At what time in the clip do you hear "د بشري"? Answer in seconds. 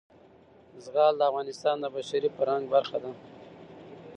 1.79-2.29